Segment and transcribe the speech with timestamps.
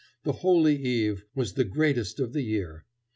[0.23, 2.87] The "Holy Eve" was the greatest of the year.